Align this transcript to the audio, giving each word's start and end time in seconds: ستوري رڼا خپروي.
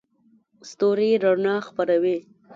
ستوري 0.69 1.09
رڼا 1.23 1.55
خپروي. 1.67 2.17